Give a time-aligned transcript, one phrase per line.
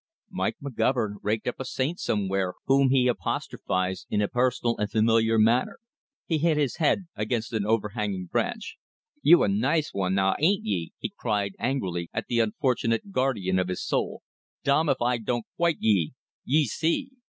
[0.31, 5.37] Mike McGovern raked up a saint somewhere whom he apostrophized in a personal and familiar
[5.37, 5.77] manner.
[6.25, 8.77] He hit his head against an overhanging branch.
[9.21, 13.67] "You're a nice wan, now ain't ye?" he cried angrily at the unfortunate guardian of
[13.67, 14.23] his soul.
[14.63, 16.13] "Dom if Oi don't quit ye!
[16.45, 17.11] Ye see!"